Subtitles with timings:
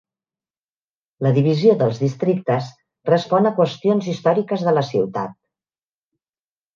[1.25, 2.71] La divisió dels districtes
[3.09, 5.37] respon a qüestions històriques de la ciutat.